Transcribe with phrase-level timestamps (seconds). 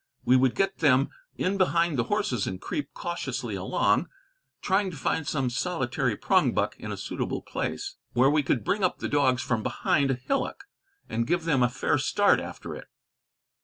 [0.25, 4.09] We would get them in behind the horses and creep cautiously along,
[4.63, 8.97] trying to find some solitary prongbuck in a suitable place, where we could bring up
[8.97, 10.63] the dogs from behind a hillock,
[11.07, 12.87] and give them a fair start after it.